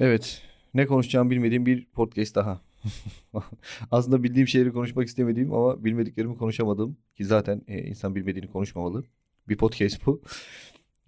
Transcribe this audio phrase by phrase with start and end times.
[0.00, 0.42] Evet.
[0.74, 2.60] Ne konuşacağımı bilmediğim bir podcast daha.
[3.90, 9.04] Aslında bildiğim şeyleri konuşmak istemediğim ama bilmediklerimi konuşamadığım ki zaten e, insan bilmediğini konuşmamalı.
[9.48, 10.22] Bir podcast bu.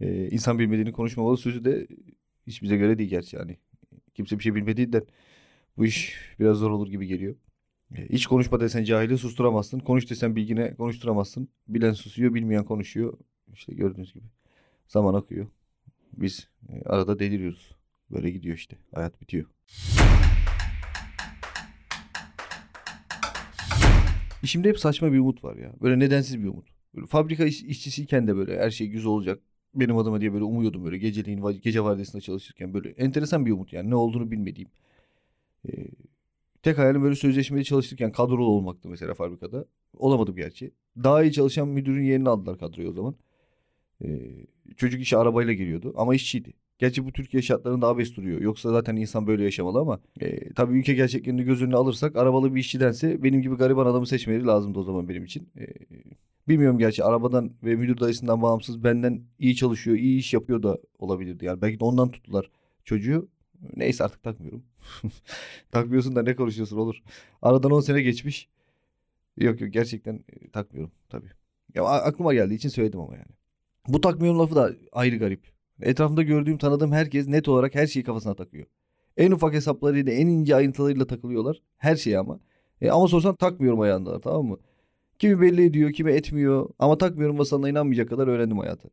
[0.00, 1.86] E, insan bilmediğini konuşmamalı sözü de
[2.46, 3.56] hiç bize göre değil gerçi yani.
[4.14, 5.06] Kimse bir şey bilmediğinden
[5.76, 7.34] bu iş biraz zor olur gibi geliyor.
[7.94, 9.78] E, hiç konuşma desen cahili susturamazsın.
[9.78, 11.48] Konuş desen bilgine konuşturamazsın.
[11.68, 13.18] Bilen susuyor, bilmeyen konuşuyor.
[13.52, 14.24] İşte gördüğünüz gibi.
[14.88, 15.46] Zaman akıyor.
[16.12, 17.81] Biz e, arada deliriyoruz.
[18.12, 18.76] Böyle gidiyor işte.
[18.94, 19.44] Hayat bitiyor.
[24.42, 25.72] İşimde hep saçma bir umut var ya.
[25.82, 26.68] Böyle nedensiz bir umut.
[26.94, 29.42] Böyle fabrika iş, işçisiyken de böyle her şey güzel olacak.
[29.74, 33.90] Benim adıma diye böyle umuyordum böyle geceliğin gece vardiyasında çalışırken böyle enteresan bir umut yani
[33.90, 34.70] ne olduğunu bilmediğim.
[35.68, 35.88] Ee,
[36.62, 39.66] tek hayalim böyle sözleşmeli çalışırken kadrolu olmaktı mesela fabrikada.
[39.94, 40.70] Olamadım gerçi.
[40.96, 43.14] Daha iyi çalışan müdürün yerini aldılar kadroya o zaman.
[44.04, 46.52] Ee, çocuk işe arabayla geliyordu ama işçiydi.
[46.82, 48.40] Gerçi bu Türkiye şartlarında abes duruyor.
[48.40, 52.60] Yoksa zaten insan böyle yaşamalı ama e, tabii ülke gerçeklerini göz önüne alırsak arabalı bir
[52.60, 55.48] işçidense benim gibi gariban adamı seçmeleri lazımdı o zaman benim için.
[55.58, 55.66] E,
[56.48, 61.44] bilmiyorum gerçi arabadan ve müdür dayısından bağımsız benden iyi çalışıyor, iyi iş yapıyor da olabilirdi.
[61.44, 62.50] Yani belki de ondan tuttular
[62.84, 63.28] çocuğu.
[63.76, 64.62] Neyse artık takmıyorum.
[65.70, 67.02] Takmıyorsun da ne konuşuyorsun olur.
[67.42, 68.48] Aradan 10 sene geçmiş.
[69.36, 71.30] Yok yok gerçekten e, takmıyorum tabii.
[71.74, 73.32] Ya aklıma geldiği için söyledim ama yani.
[73.88, 75.61] Bu takmıyorum lafı da ayrı garip.
[75.82, 78.66] Etrafımda gördüğüm, tanıdığım herkes net olarak her şeyi kafasına takıyor.
[79.16, 81.62] En ufak hesaplarıyla, en ince ayrıntılarıyla takılıyorlar.
[81.76, 82.40] Her şeyi ama.
[82.80, 84.58] E, ama sorsan takmıyorum ayağında tamam mı?
[85.18, 86.68] Kimi belli ediyor, kimi etmiyor.
[86.78, 88.90] Ama takmıyorum masalına inanmayacak kadar öğrendim hayatı.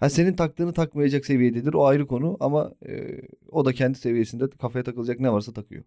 [0.00, 4.84] Ha senin taktığını takmayacak seviyededir o ayrı konu ama e, o da kendi seviyesinde kafaya
[4.84, 5.84] takılacak ne varsa takıyor.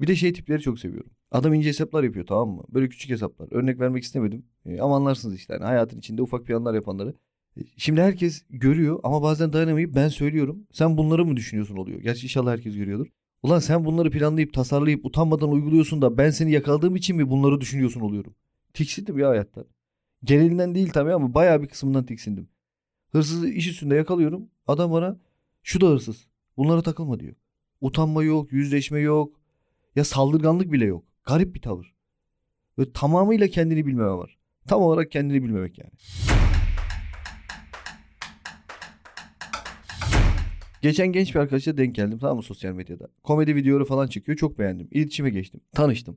[0.00, 1.10] Bir de şey tipleri çok seviyorum.
[1.30, 2.64] Adam ince hesaplar yapıyor tamam mı?
[2.68, 3.48] Böyle küçük hesaplar.
[3.50, 4.46] Örnek vermek istemedim.
[4.66, 5.52] E, ama anlarsınız işte.
[5.52, 7.14] Yani hayatın içinde ufak planlar yapanları.
[7.76, 10.66] Şimdi herkes görüyor ama bazen dayanamayıp ben söylüyorum.
[10.72, 12.00] Sen bunları mı düşünüyorsun oluyor.
[12.00, 13.06] Gerçi inşallah herkes görüyordur.
[13.42, 18.00] Ulan sen bunları planlayıp tasarlayıp utanmadan uyguluyorsun da ben seni yakaladığım için mi bunları düşünüyorsun
[18.00, 18.34] oluyorum.
[18.74, 19.64] Tiksindim ya hayatta.
[20.24, 22.48] Genelinden değil tabii ama bayağı bir kısmından tiksindim.
[23.10, 24.48] Hırsızı iş üstünde yakalıyorum.
[24.66, 25.20] Adam bana
[25.62, 26.26] şu da hırsız.
[26.56, 27.34] Bunlara takılma diyor.
[27.80, 29.40] Utanma yok, yüzleşme yok.
[29.96, 31.04] Ya saldırganlık bile yok.
[31.24, 31.94] Garip bir tavır.
[32.78, 34.38] Böyle tamamıyla kendini bilmeme var.
[34.68, 35.92] Tam olarak kendini bilmemek yani.
[40.82, 43.08] Geçen genç bir arkadaşla denk geldim tamam mı sosyal medyada.
[43.22, 44.88] Komedi videoları falan çekiyor çok beğendim.
[44.90, 45.60] İletişime geçtim.
[45.72, 46.16] Tanıştım.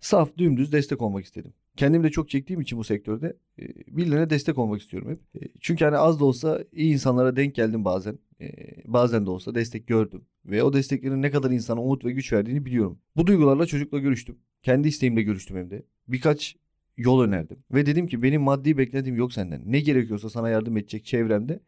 [0.00, 1.52] Saf dümdüz destek olmak istedim.
[1.76, 3.62] Kendim de çok çektiğim için bu sektörde e,
[3.96, 5.42] birilerine destek olmak istiyorum hep.
[5.42, 8.18] E, çünkü hani az da olsa iyi insanlara denk geldim bazen.
[8.40, 8.48] E,
[8.84, 10.22] bazen de olsa destek gördüm.
[10.46, 12.98] Ve o desteklerin ne kadar insana umut ve güç verdiğini biliyorum.
[13.16, 14.36] Bu duygularla çocukla görüştüm.
[14.62, 15.82] Kendi isteğimle görüştüm hem de.
[16.08, 16.56] Birkaç
[16.96, 17.58] yol önerdim.
[17.74, 19.62] Ve dedim ki benim maddi beklentim yok senden.
[19.66, 21.60] Ne gerekiyorsa sana yardım edecek çevremde.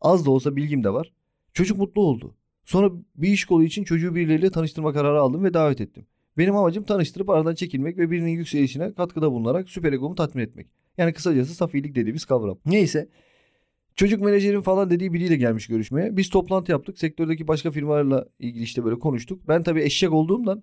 [0.00, 1.12] Az da olsa bilgim de var.
[1.58, 2.34] Çocuk mutlu oldu.
[2.64, 6.06] Sonra bir iş kolu için çocuğu birileriyle tanıştırma kararı aldım ve davet ettim.
[6.36, 10.66] Benim amacım tanıştırıp aradan çekilmek ve birinin yükselişine katkıda bulunarak süper egomu tatmin etmek.
[10.98, 12.58] Yani kısacası safilik dediğimiz kavram.
[12.66, 13.08] Neyse.
[13.96, 16.16] Çocuk menajerin falan dediği biriyle gelmiş görüşmeye.
[16.16, 16.98] Biz toplantı yaptık.
[16.98, 19.48] Sektördeki başka firmalarla ilgili işte böyle konuştuk.
[19.48, 20.62] Ben tabii eşek olduğumdan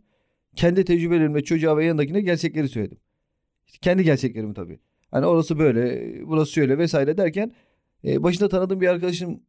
[0.56, 2.97] kendi tecrübelerimle çocuğa ve yanındakine gerçekleri söyledim.
[3.67, 4.79] İşte kendi gerçeklerimi tabii.
[5.12, 7.51] Hani orası böyle, burası şöyle vesaire derken
[8.06, 9.39] e, başında tanıdığım bir arkadaşım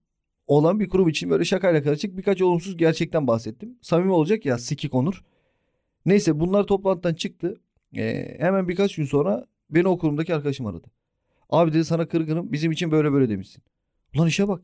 [0.46, 3.78] olan bir kurum için böyle şakayla karışık birkaç olumsuz gerçekten bahsettim.
[3.82, 5.24] Samimi olacak ya sikik onur.
[6.06, 7.60] Neyse bunlar toplantıdan çıktı.
[7.96, 10.86] Ee, hemen birkaç gün sonra beni o kurumdaki arkadaşım aradı.
[11.50, 13.62] Abi dedi sana kırgınım bizim için böyle böyle demişsin.
[14.14, 14.62] Ulan işe bak.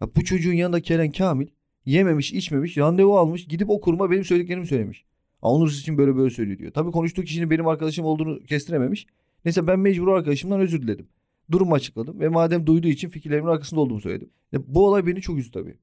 [0.00, 1.48] Ya bu çocuğun yanında Keren Kamil
[1.84, 5.04] yememiş içmemiş randevu almış gidip o kuruma benim söylediklerimi söylemiş.
[5.42, 6.72] Onur için böyle böyle söylüyor diyor.
[6.72, 9.06] Tabii konuştuğu kişinin benim arkadaşım olduğunu kestirememiş.
[9.44, 11.08] Neyse ben mecbur arkadaşımdan özür diledim.
[11.50, 14.30] Durumu açıkladım ve madem duyduğu için fikirlerimin arkasında olduğumu söyledim.
[14.52, 15.76] Ya bu olay beni çok üzdü tabii.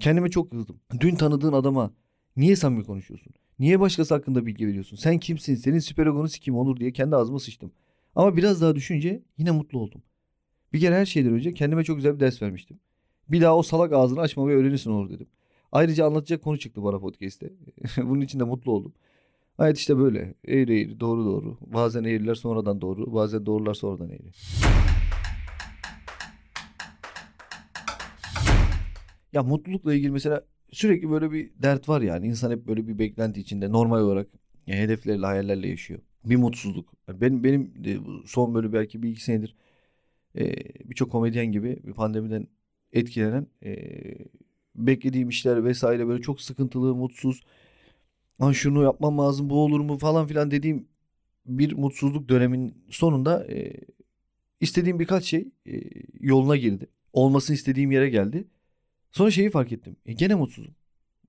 [0.00, 0.80] Kendime çok kızdım.
[1.00, 1.92] Dün tanıdığın adama
[2.36, 3.32] niye samimi konuşuyorsun?
[3.58, 4.96] Niye başkası hakkında bilgi veriyorsun?
[4.96, 5.54] Sen kimsin?
[5.54, 7.72] Senin süper egonu kim olur diye kendi ağzıma sıçtım.
[8.14, 10.02] Ama biraz daha düşünce yine mutlu oldum.
[10.72, 12.78] Bir kere her şeyden önce kendime çok güzel bir ders vermiştim.
[13.28, 15.26] Bir daha o salak ağzını açmamayı öğrenirsin olur dedim.
[15.72, 17.52] Ayrıca anlatacak konu çıktı bana podcast'te.
[17.96, 18.92] Bunun için de mutlu oldum.
[19.56, 20.34] Hayat işte böyle.
[20.46, 21.58] Eğri eğri, doğru doğru.
[21.66, 24.30] Bazen eğriler sonradan doğru, bazen doğrular sonradan eğri.
[29.34, 32.26] Ya mutlulukla ilgili mesela sürekli böyle bir dert var yani.
[32.26, 34.28] İnsan hep böyle bir beklenti içinde normal olarak
[34.68, 36.00] e, hedeflerle, hayallerle yaşıyor.
[36.26, 36.94] Bir mutsuzluk.
[37.08, 37.72] Yani Benim benim
[38.26, 39.56] son böyle belki bir iki senedir
[40.38, 40.54] e,
[40.90, 42.48] birçok komedyen gibi bir pandemiden
[42.92, 43.76] etkilenen e,
[44.76, 47.42] beklediğim işler vesaire böyle çok sıkıntılı, mutsuz.
[48.42, 50.88] Lan şunu yapmam lazım, bu olur mu falan filan dediğim
[51.46, 53.72] bir mutsuzluk dönemin sonunda e,
[54.60, 55.80] istediğim birkaç şey e,
[56.20, 56.88] yoluna girdi.
[57.12, 58.44] Olmasını istediğim yere geldi.
[59.14, 59.96] Sonra şeyi fark ettim.
[60.06, 60.74] E, gene mutsuzum.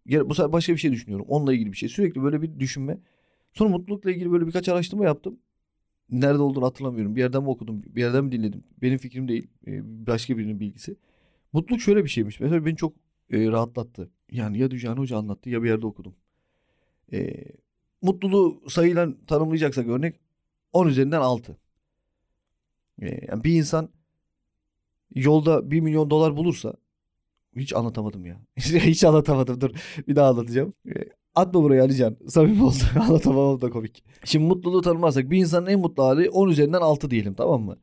[0.05, 1.25] Ya bu sefer başka bir şey düşünüyorum.
[1.29, 1.89] Onunla ilgili bir şey.
[1.89, 2.97] Sürekli böyle bir düşünme.
[3.53, 5.39] Sonra mutlulukla ilgili böyle birkaç araştırma yaptım.
[6.09, 7.15] Nerede olduğunu hatırlamıyorum.
[7.15, 8.63] Bir yerden mi okudum, bir yerden mi dinledim.
[8.81, 9.47] Benim fikrim değil.
[9.67, 10.97] e, Başka birinin bilgisi.
[11.53, 12.39] Mutluluk şöyle bir şeymiş.
[12.39, 12.93] Mesela beni çok
[13.31, 14.11] e, rahatlattı.
[14.31, 16.15] Yani ya Düjani Hoca anlattı ya bir yerde okudum.
[17.13, 17.45] E,
[18.01, 20.15] mutluluğu sayıyla tanımlayacaksak örnek
[20.73, 21.57] 10 üzerinden 6.
[23.01, 23.89] E, yani bir insan
[25.15, 26.73] yolda 1 milyon dolar bulursa
[27.55, 28.37] hiç anlatamadım ya.
[28.57, 29.61] hiç anlatamadım.
[29.61, 29.71] Dur
[30.07, 30.73] bir daha anlatacağım.
[30.87, 30.93] E,
[31.35, 32.17] atma buraya Alican.
[32.27, 32.75] Samimi oldu.
[33.01, 34.03] Anlatamam da komik.
[34.23, 37.77] Şimdi mutluluğu tanımlarsak bir insanın en mutlu hali 10 üzerinden 6 diyelim tamam mı?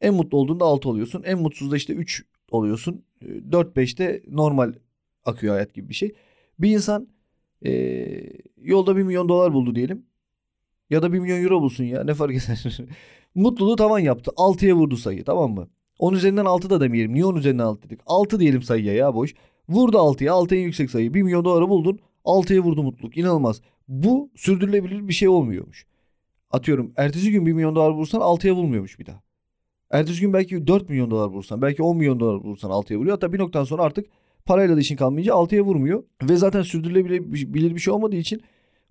[0.00, 1.22] En mutlu olduğunda 6 oluyorsun.
[1.22, 3.04] En mutsuzda işte 3 oluyorsun.
[3.22, 4.72] 4-5'te normal
[5.24, 6.14] akıyor hayat gibi bir şey.
[6.58, 7.08] Bir insan
[7.66, 7.72] e,
[8.62, 10.06] yolda 1 milyon dolar buldu diyelim.
[10.90, 12.78] Ya da 1 milyon euro bulsun ya ne fark eder.
[13.34, 14.30] Mutluluğu tavan yaptı.
[14.36, 15.68] 6'ya vurdu sayı tamam mı?
[15.98, 17.14] 10 üzerinden 6 da demeyelim.
[17.14, 18.00] Niye 10 üzerinden 6 dedik?
[18.06, 19.34] 6 diyelim sayıya ya boş.
[19.68, 20.32] Vurdu 6'ya.
[20.32, 21.14] 6 en yüksek sayı.
[21.14, 21.98] 1 milyon doları buldun.
[22.24, 23.16] 6'ya vurdu mutluluk.
[23.16, 23.60] İnanılmaz.
[23.88, 25.86] Bu sürdürülebilir bir şey olmuyormuş.
[26.50, 29.22] Atıyorum ertesi gün 1 milyon dolar bulursan 6'ya vurmuyormuş bir daha.
[29.90, 33.14] Ertesi gün belki 4 milyon dolar bulursan, belki 10 milyon dolar bulursan 6'ya vuruyor.
[33.14, 34.06] Hatta bir noktadan sonra artık
[34.44, 36.04] parayla da işin kalmayınca 6'ya vurmuyor.
[36.22, 38.42] Ve zaten sürdürülebilir bir şey olmadığı için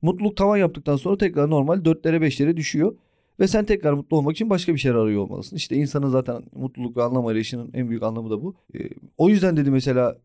[0.01, 2.95] mutluluk tavan yaptıktan sonra tekrar normal 4'lere 5'lere düşüyor.
[3.39, 5.56] Ve sen tekrar mutlu olmak için başka bir şeyler arıyor olmalısın.
[5.56, 8.56] İşte insanın zaten mutluluk ve anlam arayışının en büyük anlamı da bu.
[8.75, 10.18] Ee, o yüzden dedi mesela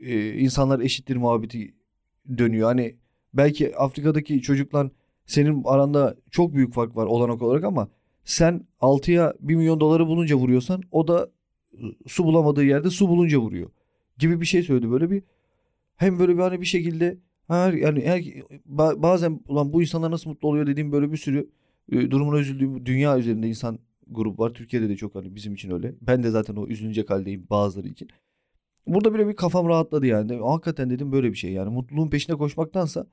[0.00, 1.74] e, insanlar eşittir muhabbeti
[2.38, 2.68] dönüyor.
[2.68, 2.96] Hani
[3.34, 4.88] belki Afrika'daki çocuklar
[5.26, 7.88] senin aranda çok büyük fark var olanak olarak ama
[8.24, 11.30] sen 6'ya 1 milyon doları bulunca vuruyorsan o da
[11.82, 13.70] ıı, su bulamadığı yerde su bulunca vuruyor
[14.18, 14.90] gibi bir şey söyledi.
[14.90, 15.22] Böyle bir
[15.96, 17.18] hem böyle bir hani bir şekilde
[17.48, 18.20] her yani her,
[18.76, 21.50] ba- bazen ulan bu insanlar nasıl mutlu oluyor dediğim böyle bir sürü
[21.92, 23.78] e, durumuna üzüldüğüm dünya üzerinde insan
[24.08, 24.50] grup var.
[24.54, 25.94] Türkiye'de de çok hani bizim için öyle.
[26.02, 28.08] Ben de zaten o üzülecek haldeyim bazıları için.
[28.86, 30.36] Burada bile bir kafam rahatladı yani.
[30.36, 33.06] Hakikaten dedim böyle bir şey yani mutluluğun peşine koşmaktansa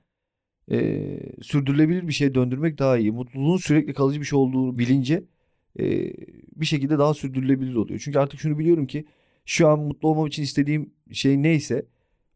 [0.71, 3.11] e, sürdürülebilir bir şeye döndürmek daha iyi.
[3.11, 5.23] Mutluluğun sürekli kalıcı bir şey olduğunu bilince
[5.79, 6.13] e,
[6.55, 8.01] bir şekilde daha sürdürülebilir oluyor.
[8.03, 9.05] Çünkü artık şunu biliyorum ki
[9.45, 11.85] şu an mutlu olmam için istediğim şey neyse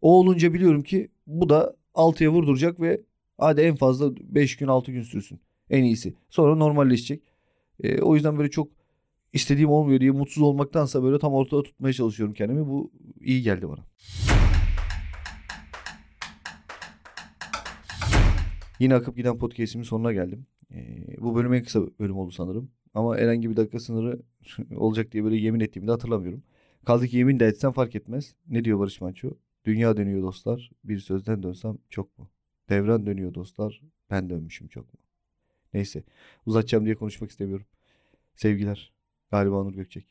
[0.01, 3.01] o olunca biliyorum ki bu da 6'ya vurduracak ve
[3.37, 5.39] hadi en fazla 5 gün 6 gün sürsün.
[5.73, 6.13] En iyisi.
[6.29, 7.23] Sonra normalleşecek.
[7.83, 8.67] E, o yüzden böyle çok
[9.33, 12.67] istediğim olmuyor diye mutsuz olmaktansa böyle tam ortada tutmaya çalışıyorum kendimi.
[12.67, 12.91] Bu
[13.21, 13.85] iyi geldi bana.
[18.79, 20.45] Yine akıp giden podcast'imin sonuna geldim.
[20.71, 22.71] Ee, bu bölüm en kısa bölüm oldu sanırım.
[22.93, 24.21] Ama herhangi bir dakika sınırı
[24.75, 26.43] olacak diye böyle yemin ettiğimi de hatırlamıyorum.
[26.85, 28.35] Kaldı ki yemin de etsem fark etmez.
[28.47, 29.29] Ne diyor Barış Manço?
[29.65, 30.71] Dünya dönüyor dostlar.
[30.83, 32.29] Bir sözden dönsem çok mu?
[32.69, 33.81] Devran dönüyor dostlar.
[34.09, 35.02] Ben dönmüşüm çok mu?
[35.73, 36.03] Neyse
[36.45, 37.65] uzatacağım diye konuşmak istemiyorum.
[38.35, 38.93] Sevgiler.
[39.31, 40.05] Galiba Onur Gökçek.